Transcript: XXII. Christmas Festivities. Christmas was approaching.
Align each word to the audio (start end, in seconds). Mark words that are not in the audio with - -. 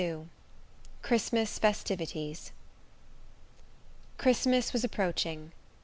XXII. 0.01 0.25
Christmas 1.03 1.59
Festivities. 1.59 2.51
Christmas 4.17 4.73
was 4.73 4.83
approaching. 4.83 5.51